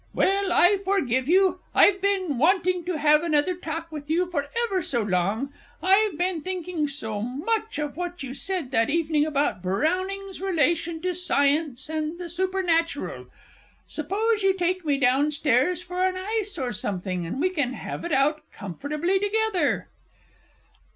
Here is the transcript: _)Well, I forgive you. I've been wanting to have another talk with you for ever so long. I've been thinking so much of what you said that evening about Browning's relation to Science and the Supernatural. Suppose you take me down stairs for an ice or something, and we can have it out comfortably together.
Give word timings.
_)Well, 0.15 0.51
I 0.51 0.77
forgive 0.77 1.29
you. 1.29 1.59
I've 1.75 2.01
been 2.01 2.39
wanting 2.39 2.83
to 2.85 2.97
have 2.97 3.21
another 3.21 3.53
talk 3.55 3.91
with 3.91 4.09
you 4.09 4.25
for 4.25 4.47
ever 4.65 4.81
so 4.81 5.03
long. 5.03 5.53
I've 5.79 6.17
been 6.17 6.41
thinking 6.41 6.87
so 6.87 7.21
much 7.21 7.77
of 7.77 7.95
what 7.95 8.23
you 8.23 8.33
said 8.33 8.71
that 8.71 8.89
evening 8.89 9.27
about 9.27 9.61
Browning's 9.61 10.41
relation 10.41 11.03
to 11.03 11.13
Science 11.13 11.87
and 11.87 12.17
the 12.19 12.29
Supernatural. 12.29 13.27
Suppose 13.85 14.41
you 14.41 14.55
take 14.55 14.83
me 14.83 14.97
down 14.97 15.29
stairs 15.29 15.83
for 15.83 16.01
an 16.03 16.17
ice 16.17 16.57
or 16.57 16.71
something, 16.71 17.23
and 17.23 17.39
we 17.39 17.51
can 17.51 17.73
have 17.73 18.03
it 18.03 18.11
out 18.11 18.41
comfortably 18.51 19.19
together. 19.19 19.87